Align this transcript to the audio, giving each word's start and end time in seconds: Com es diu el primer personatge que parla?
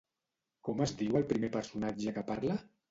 Com 0.69 0.81
es 0.87 0.95
diu 1.03 1.21
el 1.21 1.29
primer 1.35 1.51
personatge 1.59 2.19
que 2.19 2.27
parla? 2.35 2.63